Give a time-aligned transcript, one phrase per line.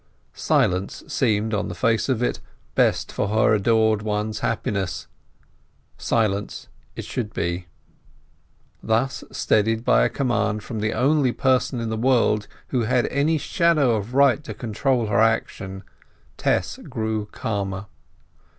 [0.33, 2.39] Silence seemed, on the face of it,
[2.73, 5.05] best for her adored one's happiness:
[5.99, 7.67] silence it should be.
[8.81, 13.37] Thus steadied by a command from the only person in the world who had any
[13.37, 15.83] shadow of right to control her action,
[16.35, 17.85] Tess grew calmer.